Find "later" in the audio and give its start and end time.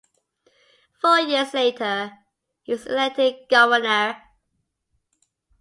1.53-2.17